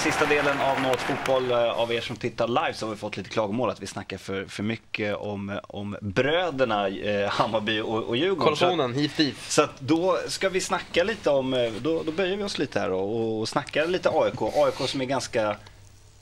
[0.00, 1.50] sista delen av Något Fotboll.
[1.50, 4.18] Eh, av er som tittar live så har vi fått lite klagomål att vi snackar
[4.18, 8.44] för, för mycket om, om bröderna eh, Hammarby och, och Djurgården.
[8.56, 9.50] Kollisionen, hif hif.
[9.50, 12.80] Så att då ska vi snacka lite om, eh, då, då böjer vi oss lite
[12.80, 14.42] här och, och snackar lite AIK.
[14.42, 15.56] AIK som är ganska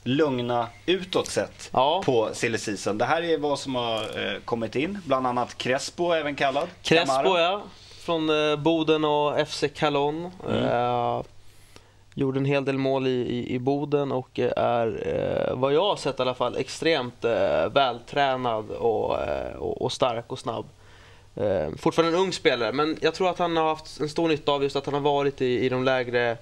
[0.03, 2.01] lugna utåt sett Ja.
[2.05, 2.97] på silly season.
[2.97, 6.67] Det här är vad som har eh, kommit in, bland annat Crespo även kallad.
[6.83, 7.41] Crespo Camara.
[7.41, 7.63] ja,
[8.01, 10.31] från eh, Boden och FC Calon.
[10.49, 10.63] Mm.
[10.65, 11.21] Eh,
[12.19, 15.81] gjorde en hel del mål i, i, i Boden och eh, är, eh, vad jag
[15.81, 19.17] har sett i alla fall, extremt eh, vältränad och,
[19.57, 20.65] och, och stark och snabb.
[21.77, 24.63] Fortfarande en ung spelare, men jag tror att han har haft en stor nytta av
[24.63, 26.37] just att han har varit i, i de lägre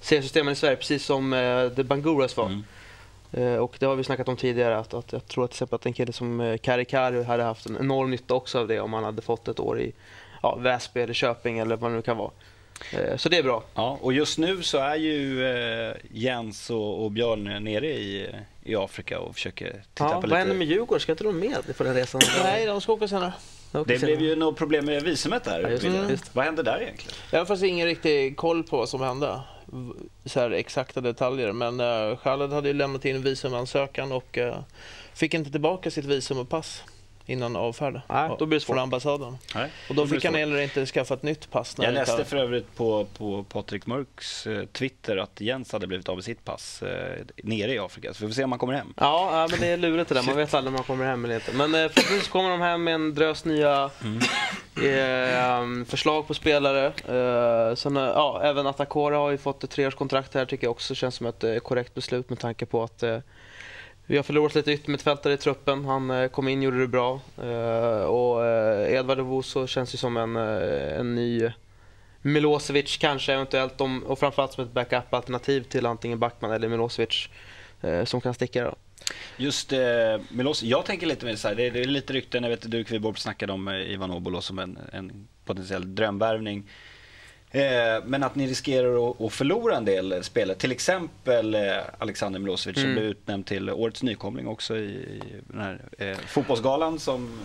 [0.00, 2.46] seriesystemen i Sverige, precis som eh, The Banguras var.
[2.46, 2.62] Mm.
[3.60, 5.86] Och det har vi snackat om tidigare att, att jag tror att till exempel att
[5.86, 9.04] en kille som Kari Kari hade haft en enorm nytta också av det om han
[9.04, 9.92] hade fått ett år i
[10.42, 12.30] ja, Väsby eller Köping eller vad det nu kan vara.
[12.92, 13.64] Eh, Så det är bra.
[13.74, 18.30] Ja, och just nu så är ju eh, Jens och, och Björn nere i,
[18.64, 20.36] i Afrika och försöker titta Ja, på vad lite.
[20.36, 21.00] händer med Djurgården?
[21.00, 22.20] Ska inte de med på den resan?
[22.42, 23.32] Nej, de ska åka senare.
[23.72, 25.60] Det blev ju något problem med visumet där.
[25.60, 27.14] Ja, just just Vad hände där egentligen?
[27.30, 29.40] Jag har faktiskt ingen riktig koll på vad som hände.
[30.24, 31.52] Så här exakta detaljer.
[31.52, 34.58] Men uh, Khaled hade ju lämnat in en visumansökan och eh,
[35.14, 36.82] fick inte tillbaka sitt visum och pass
[37.26, 38.74] innan avfärd Nej, då blir det svårt.
[38.74, 39.38] från ambassaden.
[39.54, 41.78] Nej, Och då blir fick han heller inte skaffa ett nytt pass.
[41.78, 45.86] när Jag det läste för övrigt på, på Patrik Mörks eh, Twitter att Jens hade
[45.86, 48.14] blivit av med sitt pass eh, nere i Afrika.
[48.14, 48.94] Så vi får se om han kommer hem.
[48.96, 50.22] Ja, men det är lurigt det där.
[50.22, 51.52] Man vet aldrig om man kommer hem eller inte.
[51.52, 53.90] Men eh, förhoppningsvis kommer de hem med en drös nya
[54.76, 56.86] eh, förslag på spelare.
[56.86, 60.44] Eh, sen, ja, även Atakora har ju fått ett treårskontrakt här.
[60.46, 63.02] tycker jag också känns som ett korrekt beslut med tanke på att
[64.06, 65.84] vi har förlorat lite yttermittfältare i truppen.
[65.84, 67.20] Han eh, kom in, gjorde det bra.
[67.42, 71.50] Eh, och eh, Edvard Ovoso känns ju som en, en ny
[72.22, 73.80] Milosevic kanske eventuellt.
[73.80, 77.28] Om, och framförallt som ett backup-alternativ till antingen Backman eller Milosevic.
[78.04, 78.74] Som kan sticka då.
[79.36, 79.78] Just eh,
[80.28, 82.70] Milos, jag tänker lite mer så här, det, det är lite rykten, jag vet att
[82.70, 86.70] du Kviborg snackade om Ivan Obolo som en, en potentiell drömvärvning.
[87.56, 91.62] Eh, men att ni riskerar att, förlora en del spelare, till exempel eh,
[91.98, 92.94] Alexander Milosevic som Mm.
[92.94, 97.38] blev utnämnd till årets nykomling också i, den här eh, fotbollsgalan som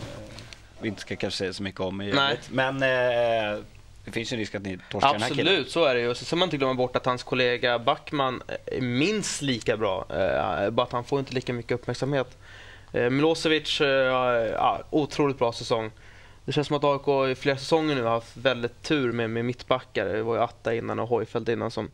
[0.82, 2.50] vi inte ska kanske säga så mycket om i övrigt.
[2.52, 2.80] Men
[4.06, 5.48] det finns ju en risk att ni torskar den här killen.
[5.48, 6.16] Absolut, så är det ju.
[6.16, 10.06] Så ska man inte glömma bort att hans kollega Backman är minst lika bra.
[10.72, 12.38] Bara att han får inte lika mycket uppmärksamhet.
[12.92, 15.92] Milosevic, ja, otroligt bra säsong.
[16.46, 19.46] Det känns som att AIK i flera säsonger nu har haft väldigt tur med, med
[19.46, 20.06] mittbackar.
[20.06, 21.90] Det var ju Atta innan och Hojfeldt innan som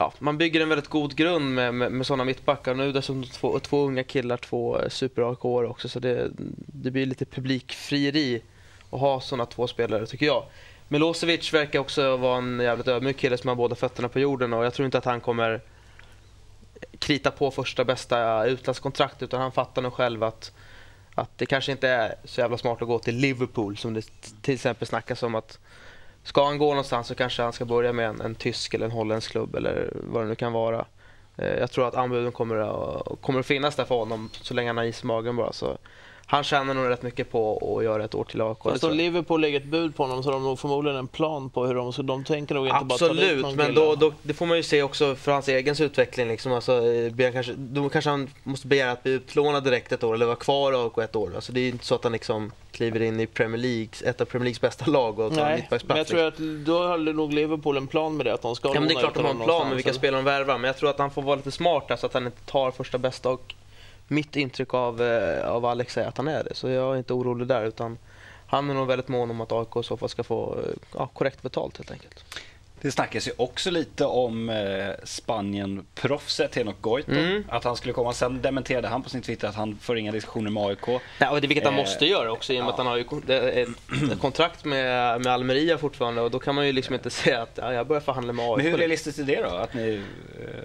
[0.00, 2.74] Ja, man bygger en väldigt god grund med, med, med sådana mittbackar.
[2.74, 5.88] Nu dessutom två, två unga killar, två super aik också.
[5.88, 6.30] Så det,
[6.66, 8.42] det blir lite publikfrieri
[8.90, 10.44] att ha sådana två spelare tycker jag.
[10.88, 14.64] Milosevic verkar också vara en jävligt ödmjuk kille som har båda fötterna på jorden och
[14.64, 15.60] jag tror inte att han kommer
[16.98, 20.52] krita på första bästa utlandskontrakt utan han fattar nog själv att,
[21.18, 24.02] att det kanske inte är så jävla smart att gå till Liverpool som det
[24.42, 25.58] till exempel snackas om att
[26.22, 28.92] ska han gå någonstans så kanske han ska börja med en, en tysk eller en
[28.92, 30.86] holländsk klubb eller vad det nu kan vara.
[31.36, 34.68] Eh, jag tror att anbuden kommer att, kommer att finnas där för honom så länge
[34.68, 35.52] han har is i magen bara.
[35.52, 35.78] Så
[36.30, 38.58] han tjänar nog rätt mycket på att göra ett år till AIK.
[38.62, 38.96] Fast om jag.
[38.96, 41.74] Liverpool lägger ett bud på honom så har de nog förmodligen en plan på hur
[41.74, 42.02] de ska...
[42.02, 44.56] De tänker nog inte bara ta dit Absolut, någon men då, då, det får man
[44.56, 46.28] ju se också för hans egen utveckling.
[46.28, 46.52] Liksom.
[46.52, 46.82] Alltså,
[47.32, 50.72] kanske, då kanske han måste begära att bli utlånad direkt ett år eller vara kvar
[50.72, 51.32] i AIK ett år.
[51.34, 54.20] Alltså, det är ju inte så att han liksom kliver in i Premier League, ett
[54.20, 55.88] av Premier Leagues bästa lag och tar en Nej, mittbacksplats.
[55.88, 56.60] men jag tror liksom.
[56.60, 58.34] att då har nog Liverpool en plan med det.
[58.34, 60.18] Att de ska Ja, men det är klart de har en plan med vilka spelare
[60.18, 62.26] de värvar, men jag tror att han får vara lite smart där, så att han
[62.26, 63.30] inte tar första bästa.
[63.30, 63.54] Och
[64.08, 67.12] mitt intryck av, eh, av Alex är att han är det, så jag är inte
[67.14, 67.64] orolig där.
[67.64, 67.98] utan
[68.46, 71.06] han är nog väldigt mån om att AIK i så fall ska få eh, ja,
[71.06, 72.24] korrekt betalt helt enkelt.
[72.80, 74.56] Det snackas ju också lite om eh,
[75.04, 77.14] Spanien-proffset Henok Goitom.
[77.14, 77.44] Mm.
[77.48, 78.12] Att han skulle komma.
[78.12, 81.00] Sen dementerade han på sin Twitter att han får inga diskussioner med AIK.
[81.18, 82.72] Ja, och det vilket han Eh, måste göra också i och med ja.
[82.72, 83.04] att han har ju
[83.62, 87.52] ett kontrakt med, med Almeria fortfarande och då kan man ju liksom inte säga att
[87.54, 88.56] ja, jag börjar förhandla med AIK.
[88.56, 89.48] Men hur realistiskt är det då?
[89.56, 90.02] Att ni,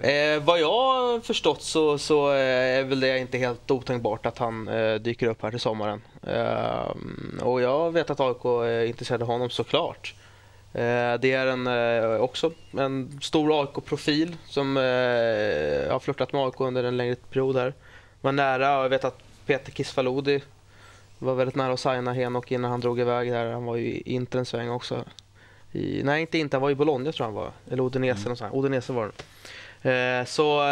[0.02, 4.26] eh, Eh, vad jag har förstått så, så eh, är väl det inte helt otänkbart
[4.26, 6.02] att han eh, dyker upp här till sommaren.
[6.26, 10.14] Eh, och jag vet att AIK är intresserade av honom såklart.
[10.74, 16.60] Eh, det är en, eh, också en stor AIK-profil som eh, har flörtat med AIK
[16.60, 17.74] under en längre period här.
[18.20, 20.42] Var nära, och jag vet att Peter Kisvalodi
[21.18, 23.52] var väldigt nära att signa Henok innan han drog iväg där.
[23.52, 25.04] Han var ju i Inter en sväng också.
[25.72, 27.50] I, nej, inte Inter, han var i Bologna tror jag han var.
[27.70, 28.58] Eller Udinese, mm.
[28.58, 29.10] Udinese var
[29.82, 30.26] det.
[30.26, 30.62] Så,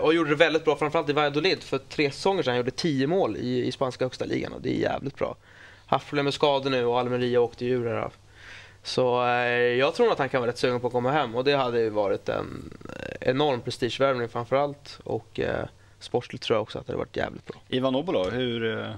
[0.00, 1.62] och gjorde det väldigt bra, framförallt i Valladolid.
[1.62, 4.70] För tre säsonger sedan han gjorde 10 mål i, i spanska högsta ligan och det
[4.70, 5.36] är jävligt bra.
[5.86, 8.10] Haft problem med skador nu och Almeria åkte ur här.
[8.82, 11.44] Så eh, jag tror att han kan vara rätt sugen på att komma hem och
[11.44, 12.78] det hade ju varit en,
[13.20, 15.66] enorm prestigevärvning framför allt och eh,
[15.98, 17.56] sportsligt tror jag också att det hade varit jävligt bra.
[17.68, 18.78] Ivan Obolo, hur...
[18.80, 18.94] eh,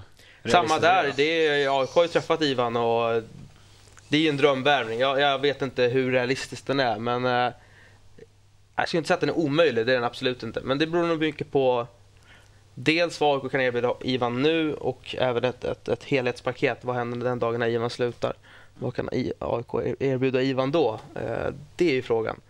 [0.51, 3.23] Samma där, är det är, jag har ju träffat Ivan och
[4.07, 4.99] det är ju en drömvärvning.
[4.99, 7.53] Jag, jag vet inte hur realistisk den är men eh,
[8.75, 10.61] jag skulle inte säga att den är omöjlig, det är den absolut inte.
[10.63, 11.87] Men det beror nog mycket på
[12.75, 16.77] dels vad AIK kan erbjuda Ivan nu och även ett, ett, ett helhetspaket.
[16.81, 18.33] Vad händer den dagen när Ivan slutar?
[18.79, 20.99] Vad kan AIK erbjuda Ivan då?
[21.15, 22.41] Eh, det är ju frågan.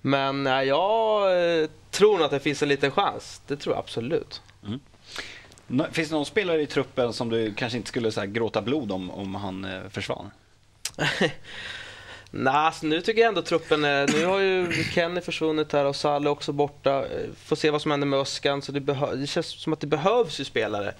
[0.00, 1.22] Men eh, jag
[1.62, 3.42] eh, tror nog att det finns en liten chans.
[3.46, 4.42] Det tror jag absolut.
[5.66, 8.92] Nå- Finns det någon spelare i truppen som du kanske inte skulle så gråta blod
[8.92, 10.30] om, om han försvann?
[12.30, 13.80] Nej, alltså, nu tycker jag ändå truppen.
[13.80, 17.04] Nu har ju Kenny försvunnit här och Salle också borta.
[17.44, 18.62] Får se vad som händer med Öskan.
[18.62, 18.80] Så det,
[19.16, 20.94] det känns som att det behövs ju spelare.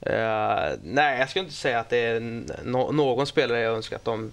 [0.00, 3.96] Eh, nej, jag skulle inte säga att det är n- nå- någon spelare jag önskar
[3.96, 4.32] att de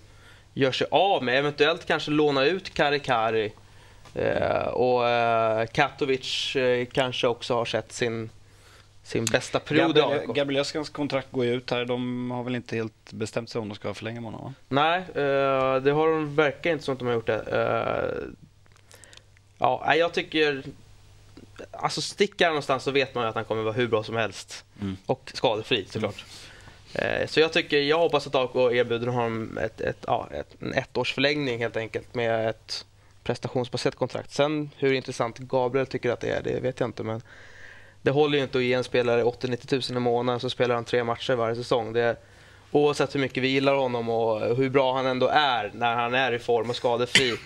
[0.53, 1.37] gör sig av med.
[1.39, 3.53] Eventuellt kanske låna ut Kari Kari.
[4.15, 6.55] Eh, och eh, Katovic
[6.91, 8.29] kanske också har sett sin,
[9.03, 10.35] sin bästa period i Gabriel, AIK.
[10.35, 11.85] Gabriel Öskans kontrakt går ju ut här.
[11.85, 14.43] De har väl inte helt bestämt sig om de ska förlänga med honom?
[14.45, 14.53] Va?
[14.67, 15.01] Nej,
[15.81, 17.43] det har de verkar inte som att de har gjort det.
[19.59, 20.63] Ja, jag tycker...
[21.71, 24.15] Alltså stickar han någonstans så vet man ju att han kommer vara hur bra som
[24.15, 24.65] helst.
[24.81, 24.97] Mm.
[25.05, 26.25] Och skadefri såklart.
[26.93, 30.73] Eh, så jag tycker, jag hoppas att AIK erbjuder honom ett, ett, ja, ett, en
[30.73, 32.85] ettårsförlängning helt enkelt med ett
[33.23, 34.31] prestationsbaserat kontrakt.
[34.31, 37.03] Sen hur intressant Gabriel tycker att det är, det vet jag inte.
[37.03, 37.21] Men
[38.01, 40.85] det håller ju inte att ge en spelare 80-90 tusen i månaden så spelar han
[40.85, 41.93] tre matcher varje säsong.
[41.93, 42.15] Det,
[42.71, 46.31] oavsett hur mycket vi gillar honom och hur bra han ändå är när han är
[46.31, 47.37] i form och skadefri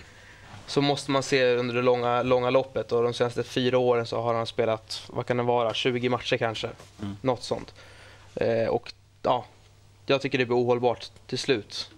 [0.66, 4.20] så måste man se under det långa, långa loppet och de senaste fyra åren så
[4.20, 6.70] har han spelat, vad kan det vara, 20 matcher kanske.
[7.02, 7.16] Mm.
[7.20, 7.74] Något sånt.
[8.34, 8.92] Eh, och
[9.22, 9.44] ja,
[10.06, 11.90] jag tycker det blir ohållbart till slut.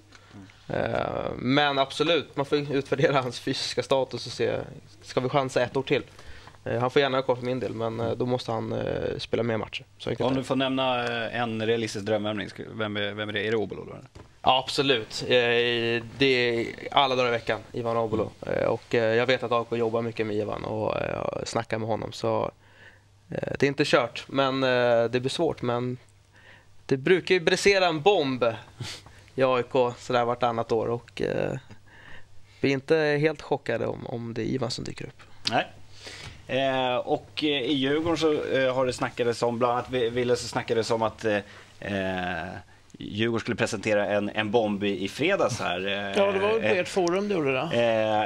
[0.69, 4.61] Eh, men absolut, man får utvärdera hans fysiska status och se,
[5.02, 6.02] ska vi chansa ett år till?
[6.64, 9.19] Eh, han får gärna ha kvar för min del, men eh, då måste han eh,
[9.19, 9.84] spela mer matcher.
[10.20, 13.46] Om du får nämna en realistisk drömvärvning, ska- vem är, vem är det?
[13.46, 13.87] Är det Obolo?
[14.43, 15.25] Ja, absolut.
[16.19, 18.31] Det är alla dagar i veckan, Ivan Obolo.
[18.69, 20.94] Och jag vet att AIK jobbar mycket med Ivan och
[21.44, 22.12] snackar med honom.
[22.12, 22.50] Så
[23.28, 24.61] det är inte kört, men
[25.11, 25.62] det blir svårt.
[25.62, 25.96] Men
[26.87, 28.44] det brukar ju brisera en bomb
[29.34, 30.87] i AIK sådär vartannat år.
[30.87, 31.22] Och
[32.61, 35.22] vi är inte helt chockade om, om det är Ivan som dyker upp.
[35.50, 35.66] Nej.
[36.46, 40.49] Eh, och eh, i Djurgården så eh, har det snackades om, bland annat Ville så
[40.49, 41.37] snackades om att eh,
[41.81, 42.49] eh,
[42.99, 45.87] Djurgården skulle presentera en, en bomb i, i fredags här.
[45.87, 47.69] Eh, Ja, det var på ert forum du gjorde det.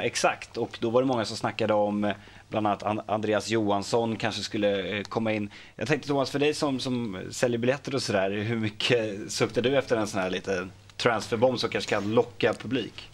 [0.03, 2.13] Exakt, och då var det många som snackade om
[2.49, 5.49] bland annat An- Andreas Johansson kanske skulle komma in.
[5.75, 9.77] Jag tänkte Thomas, för dig som, som säljer biljetter och sådär, hur mycket suktar du
[9.77, 13.08] efter en sån här liten transferbomb som kanske kan locka publik?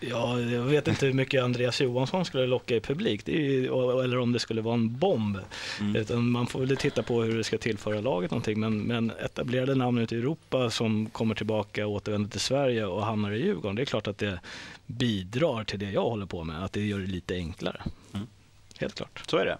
[0.00, 3.64] Ja, jag vet inte hur mycket Andreas Johansson skulle locka i publik, ju,
[4.04, 5.38] eller om det skulle vara en bomb.
[5.80, 5.96] Mm.
[5.96, 8.60] Utan man får väl titta på hur det ska tillföra laget någonting.
[8.60, 13.04] Men, men etablerade namn ute i Europa som kommer tillbaka och återvänder till Sverige och
[13.04, 14.40] hamnar i Djurgården, det är klart att det
[14.86, 17.82] bidrar till det jag håller på med, att det gör det lite enklare.
[18.14, 18.26] Mm.
[18.78, 19.22] Helt klart.
[19.26, 19.58] Så är det.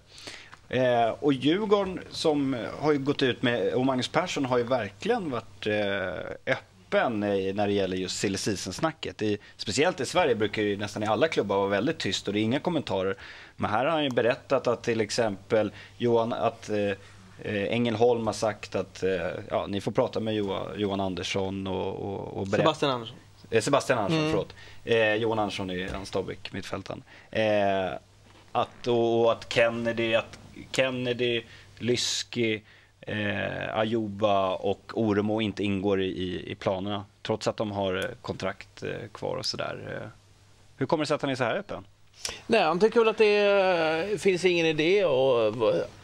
[0.68, 5.30] Eh, och Djurgården som har ju gått ut med, och Magnus Persson har ju verkligen
[5.30, 6.64] varit eh, öppen
[6.94, 9.22] i, när det gäller just silly season-snacket.
[9.22, 12.40] I, speciellt i Sverige brukar ju nästan i alla klubbar vara väldigt tyst och det
[12.40, 13.16] är inga kommentarer.
[13.56, 16.92] Men här har han ju berättat att till exempel Johan, att eh,
[17.44, 19.10] Ängelholm har sagt att eh,
[19.50, 22.62] ja, ni får prata med Johan, Johan Andersson och, och, och berätta.
[22.62, 23.16] Sebastian Andersson.
[23.50, 24.30] Eh, Sebastian Andersson, Mm.
[24.30, 24.54] förlåt.
[24.84, 27.02] Eh, Johan Andersson är han Stabäck, mittfältaren.
[27.30, 27.92] Eh,
[28.52, 30.38] att, och, och att Kennedy, att
[30.72, 31.42] Kennedy,
[31.78, 32.62] Lyski,
[33.10, 37.04] eh, Ajuba och Oremo inte ingår i, i, planerna.
[37.22, 40.00] Trots att de har eh, kontrakt eh, kvar och sådär.
[40.02, 40.08] Eh,
[40.76, 41.84] hur kommer det sig att han är så här öppen?
[42.46, 45.54] Nej, han tycker väl att det eh, finns ingen idé och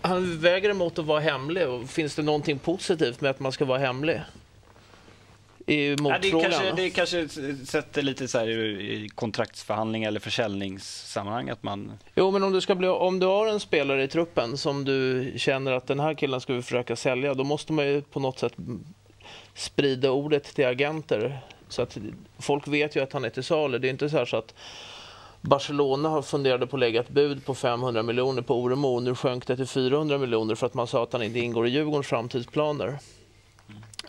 [0.00, 1.88] han väger emot att vara hemlig.
[1.88, 4.20] Finns det någonting positivt med att man ska vara hemlig?
[5.66, 7.28] I Ja, det, kanske, det kanske
[7.66, 11.92] sätter lite så här i kontraktsförhandling eller försäljningssammanhang att man...
[12.14, 15.32] Jo, men om du, ska bli, om du har en spelare i truppen som du
[15.36, 18.38] känner att den här killen ska vi försöka sälja, då måste man ju på något
[18.38, 18.52] sätt
[19.54, 21.38] sprida ordet till agenter.
[21.68, 21.98] Så att
[22.38, 23.78] folk vet ju att han är till salu.
[23.78, 24.54] Det är inte så, här så att
[25.40, 29.00] Barcelona har funderat på att lägga ett bud på 500 miljoner på Oremo.
[29.00, 31.70] Nu sjönk det till 400 miljoner för att man sa att han inte ingår i
[31.70, 32.98] Djurgårdens framtidsplaner.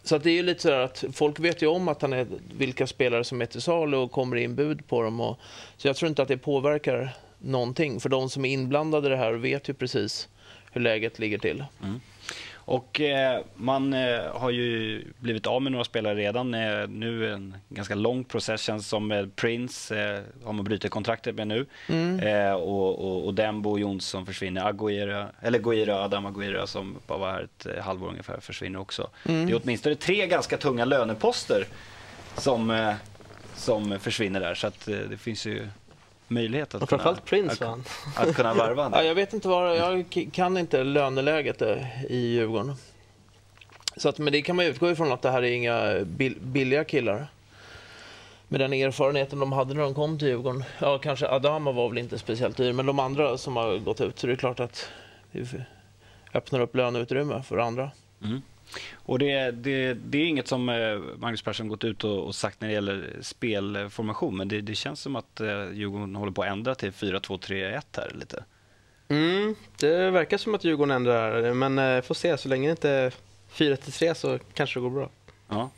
[0.08, 2.28] Så att det är ju lite så att folk vet ju om att han är
[2.58, 5.22] vilka spelare som är till salu och kommer in bud på dem.
[5.22, 5.40] Och,
[5.78, 7.10] så jag tror inte att det påverkar
[7.40, 8.00] någonting.
[8.00, 10.30] För de som är inblandade i det här vet ju precis
[10.72, 11.64] hur läget ligger till.
[11.84, 12.00] Mm.
[12.68, 16.54] Och eh, man eh, har ju blivit av med några spelare redan.
[16.54, 21.48] Eh, nu en ganska lång process känns som Prince eh, har man brutit kontraktet med
[21.48, 21.66] nu.
[22.30, 24.66] Eh, och, och, och Dembo och Jonsson försvinner.
[24.66, 29.10] Aguera, eller Guira, Adam Aguira som bara var här ett halvår ungefär försvinner också.
[29.24, 31.66] Det är åtminstone tre ganska tunga löneposter
[32.38, 32.94] som,
[33.56, 34.56] som försvinner där.
[34.56, 35.68] Så att, det finns ju
[36.28, 37.78] möjlighet att Och framförallt Prince att, va?
[38.16, 42.76] att kunna varva Ja, jag vet inte vad, jag kan inte löneläget eh, i Djurgården.
[43.98, 46.84] Så att, men det kan man utgå ifrån att det här är inga bil, billiga
[46.84, 47.28] killar.
[48.48, 50.64] Med den erfarenheten de hade när de kom till Djurgården.
[50.80, 54.20] Ja, kanske Adama var väl inte speciellt dyr, men de andra som har gått ut,
[54.20, 54.90] så det är klart att
[55.32, 55.66] det
[56.34, 57.92] öppnar upp löneutrymme för andra.
[58.94, 62.62] Och det, det, det är inget som eh, Magnus Persson gått ut och, och sagt
[62.62, 66.50] när det gäller spelformation, men det, det känns som att eh, Djurgården håller på att
[66.50, 68.44] ändra till 4-2-3-1 här lite.
[69.10, 72.38] Mm, det verkar som att Djurgården ändrar men eh, får se.
[72.38, 73.14] Så länge det inte är
[73.54, 75.10] 4-3 så kanske det går bra.
[75.50, 75.70] Ja.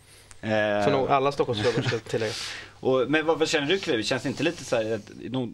[0.86, 2.34] Så nog Eh, alla Stockholmsklubbar ska tillägga.
[2.79, 4.03] och, men vad, vad känner du Kviv?
[4.03, 5.10] Känns det inte lite så här att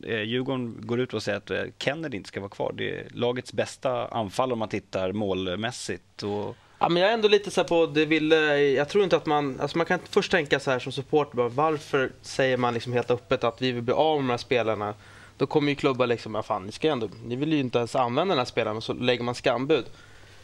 [0.05, 2.73] eh, Djurgården går ut och säger att eh, Kennedy inte ska vara kvar?
[2.77, 6.23] Det är lagets bästa anfall om man tittar målmässigt.
[6.23, 9.15] Och, Ja, men jag är ändå lite så här på, det ville, jag tror inte
[9.15, 12.73] att man, alltså man kan först tänka så här som supporter, bara, varför säger man
[12.73, 14.93] liksom helt öppet att vi vill bli av med de här spelarna?
[15.37, 17.95] Då kommer ju klubbar liksom, ja fan ni ska ändå, ni vill ju inte ens
[17.95, 19.85] använda den här spelaren, och så lägger man skambud.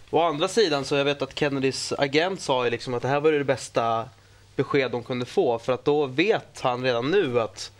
[0.09, 3.19] Å andra sidan så jag vet att Kennedys agent sa ju liksom att det här
[3.19, 4.09] var det bästa
[4.55, 7.71] besked de kunde få, för att då vet han redan nu att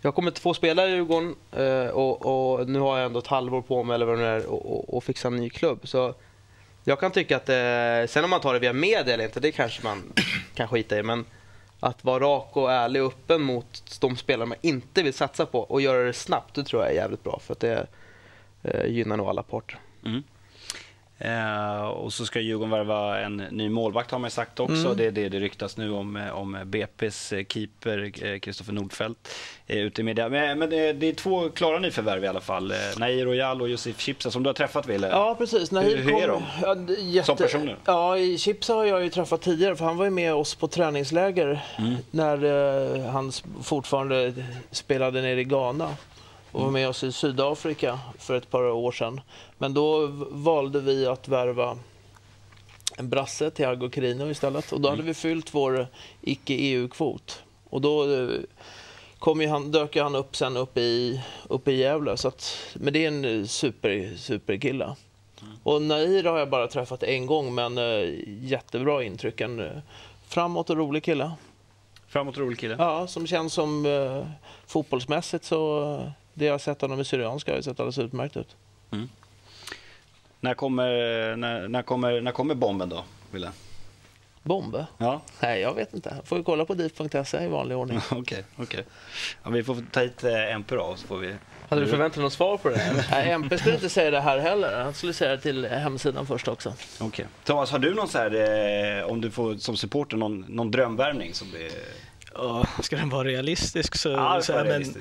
[0.00, 3.26] jag kommer inte få spela i Djurgården eh, och, och nu har jag ändå ett
[3.26, 5.80] halvår på mig eller vad det är och, och, och fixa en ny klubb.
[5.82, 6.14] Så
[6.84, 9.52] jag kan tycka att, eh, sen om man tar det via media eller inte, det
[9.52, 10.12] kanske man
[10.54, 11.02] kan skita i.
[11.02, 11.24] Men
[11.80, 15.60] att vara rak och ärlig och öppen mot de spelare man inte vill satsa på
[15.60, 17.40] och göra det snabbt, det tror jag är jävligt bra.
[17.42, 17.86] För att det
[18.62, 19.78] eh, gynnar nog alla parter.
[20.06, 20.22] mm
[21.18, 24.94] eh, och så ska Djurgården värva en ny målvakt har man ju sagt också.
[24.94, 29.28] Det är det det ryktas nu om, eh, om BP's eh, keeper Kristoffer Nordfeldt
[29.66, 30.28] eh, ute i media.
[30.28, 32.70] Men, men det, det är två klara nyförvärv i alla fall.
[32.70, 35.08] Eh, Nair Royal och Josef Chipsa som du har träffat Wille.
[35.08, 35.70] Ja, precis.
[35.70, 36.42] Nahir Hur- hur är kom-
[36.86, 36.86] de?
[36.88, 37.26] Ja, jätte...
[37.26, 37.76] Som personer?
[37.84, 40.68] Ja, i Chips har jag ju träffat tidigare, för han var ju med oss på
[40.68, 41.94] träningsläger Mm.
[42.10, 42.44] när
[42.96, 44.34] eh, han fortfarande
[44.70, 45.88] spelade nere i Ghana
[46.54, 49.20] och var med oss i Sydafrika för ett par år sedan.
[49.58, 51.78] Men då valde vi att värva
[52.96, 54.72] en brasse, Thiago Carino istället.
[54.72, 55.86] Och då hade vi fyllt vår
[56.20, 57.42] icke-EU-kvot.
[57.70, 58.28] Och då eh,
[59.18, 62.16] kom ju han, dök ju han upp sen uppe i, uppe i Gävle.
[62.16, 64.96] Så att, men det är en super, superkille.
[65.62, 69.40] Och Nair har jag bara träffat en gång, men eh, jättebra intryck.
[69.40, 69.82] En
[70.28, 71.30] framåt och rolig kille.
[72.08, 72.76] Framåt rolig kille.
[72.78, 74.26] Ja, som känns som eh,
[74.66, 78.56] fotbollsmässigt så det jag har sett honom i Syrianska har ju sett alldeles utmärkt ut.
[80.40, 80.86] När, kommer,
[81.36, 83.50] när, när, kommer, när kommer bomben då, Wille?
[84.44, 84.84] Bomb?
[84.98, 86.16] Ja, Nej, jag vet inte.
[86.24, 88.00] Får ju kolla på dit.se i vanlig ordning.
[88.10, 88.44] okej.
[88.56, 88.84] okej.
[89.42, 91.34] Ja, vi får ta hit eh, MP då, så får vi...
[91.68, 92.78] Hade du förväntat dig något svar på det?
[92.78, 93.06] Här?
[93.10, 94.82] Nej, MP skulle inte säga det här heller.
[94.84, 96.72] Han skulle säga det till hemsidan först också.
[97.00, 97.26] Okej.
[97.44, 101.34] Thomas, har du någon så här, eh, om du får som supporter, någon, någon drömvärvning
[101.34, 101.70] som det
[102.34, 104.08] Ja, ska den vara realistisk så...
[104.08, 104.94] Ja, det så här, men,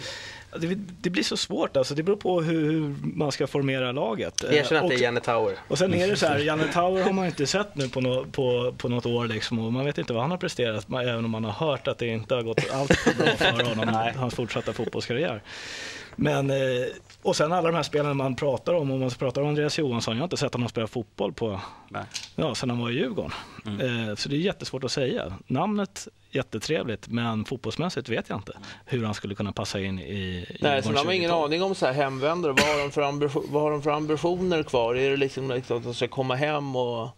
[0.59, 1.95] det, det blir så svårt alltså.
[1.95, 4.43] Det beror på hur, hur man ska formera laget.
[4.43, 5.57] Erkänn att och, det är Janne Tower.
[5.67, 8.25] och sen är det så här, Janne Tauer har man inte sett nu på, nå
[8.31, 11.25] på, på något år liksom, och man vet inte vad han har presterat, man, även
[11.25, 14.35] om man har hört att det inte har gått allt för bra för honom, hans
[14.35, 15.41] fortsatta fotbollskarriär.
[16.15, 16.57] Men, eh,
[17.21, 20.13] och sen alla de här spelarna man pratar om, om man pratar om Andreas Johansson,
[20.15, 22.03] jag har inte sett honom spela fotboll på, Nej.
[22.35, 23.31] ja, sen han var i Djurgården.
[23.65, 25.33] Eh, så det är jättesvårt att säga.
[25.47, 30.83] Namnet jättetrevligt, men fotbollsmässigt vet jag inte hur han skulle kunna passa in i Nej,
[30.83, 31.45] sen har man ingen 20-tal.
[31.45, 32.51] aning om så här hemvändare.
[32.53, 34.95] Vad har, de för vad har de för ambitioner kvar?
[34.95, 37.09] Är det liksom, liksom att de ska komma hem och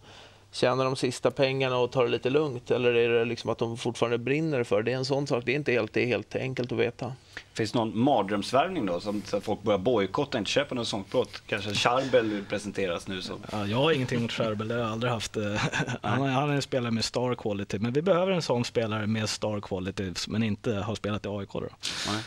[0.56, 2.70] tjäna de sista pengarna och ta det lite lugnt?
[2.70, 4.92] Eller är det liksom att de fortfarande brinner för det?
[4.92, 5.42] är en sån sak.
[5.46, 7.12] Det är inte helt, det är helt enkelt att veta.
[7.52, 11.42] Finns det någon mardrömsvärvning då, som, att folk börjar bojkotta, inte köpa någon sångplåt?
[11.46, 13.38] Kanske Charbel presenteras nu som...
[13.52, 15.36] Ja, jag har ingenting mot Scherbel, det har jag aldrig haft.
[15.36, 15.42] eh,
[16.02, 19.06] Han är, han är en spelare med star quality, men vi behöver en sån spelare
[19.06, 21.52] med star quality, men inte har spelat i AIK.
[21.52, 21.60] Då.
[21.60, 22.22] Nej.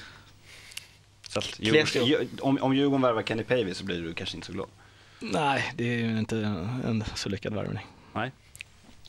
[1.30, 1.60] Så att.
[1.60, 4.68] Djurgården, om, om Djurgården värvar Kenny Pavey så blir du kanske inte så glad?
[5.20, 6.38] Nej, det är ju inte
[6.86, 7.86] en så lyckad värvning.
[8.14, 8.32] Nej.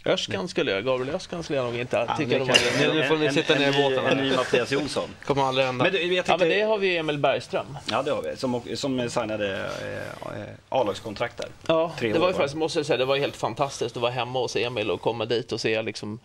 [0.05, 2.89] Öskan skulle jag, Gabriel Öskan skulle jag nog inte Ja, tycka det var...
[2.89, 4.07] Nu- nu får ni sitta ner i båten.
[4.19, 5.09] En ny Mattias Jonsson.
[5.25, 5.85] kommer aldrig hända.
[5.85, 7.79] Men jag Ja, tänkte, men det har vi Emil Bergström.
[7.91, 8.37] ja, det har vi.
[8.37, 11.47] Som, som signade eh, A-lagskontrakt där.
[11.67, 14.13] Ja, Tre det var ju faktiskt, måste jag säga, det var helt fantastiskt att vara
[14.13, 16.19] hemma hos Emil och komma dit och se liksom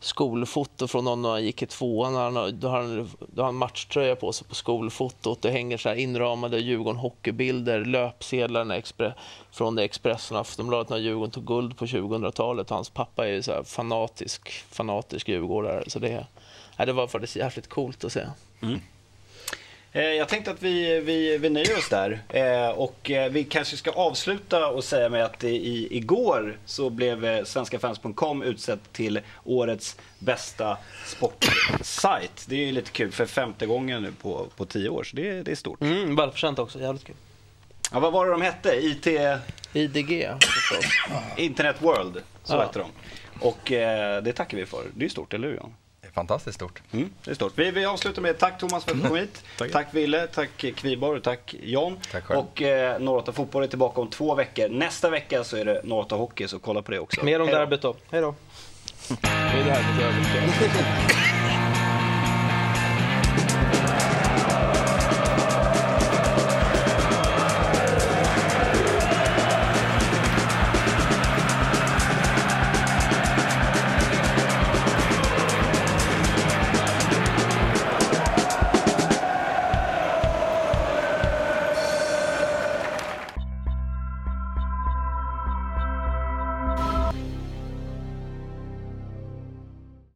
[0.00, 2.14] skolfoto från någon när han gick i tvåan.
[2.14, 5.42] Han, har- då, har han, då har han matchtröja på sig på skolfotot.
[5.42, 9.14] Det hänger så här inramade Djurgården hockeybilder, löpsedlarna expre,
[9.52, 12.70] från Expressen och Aftonbladet när Djurgården tog guld på 2000-talet.
[12.70, 15.84] Hans pappa är ju så här fanatisk, fanatisk djurgårdare.
[15.86, 16.26] Så det,
[16.76, 18.24] ja, det var faktiskt jävligt coolt att se.
[18.62, 18.80] Mm.
[19.92, 22.20] Jag tänkte att vi, vi, vi nöjer oss där.
[22.28, 27.24] Eh, och eh, vi kanske ska avsluta och säga med att i, igår så blev
[27.24, 32.44] eh, svenskafans.com utsett till årets bästa sportsajt.
[32.48, 35.42] Det är ju lite kul för femte gången nu på, på tio år, så det,
[35.42, 35.80] det är stort.
[35.82, 37.16] Mm, välförtjänt också, jävligt kul.
[37.92, 38.76] Ja, vad var det de hette?
[38.86, 39.06] IT
[39.72, 40.28] IDG.
[41.36, 42.60] Internet World, så Ja.
[42.62, 42.90] hette de.
[43.40, 44.84] Och eh, det tackar vi för.
[44.94, 45.74] Det är stort, eller hur Jan?
[46.08, 46.82] Det är fantastiskt stort.
[46.92, 47.52] Mm, det är stort.
[47.56, 49.44] Vi, vi avslutar med tack Thomas för att du kom hit.
[49.58, 49.72] Tack.
[49.72, 51.98] Tack Ville, tack Kviborg, tack John.
[52.12, 52.40] Tack själv.
[52.40, 54.68] och eh, Norrata Fotboll är tillbaka om två veckor.
[54.68, 57.24] Nästa vecka så är det Norrata Hockey, så kolla på det också.
[57.24, 57.96] Mer om derbyt då.
[58.10, 58.34] Hej då.
[59.22, 60.84] Det är det här med överspel.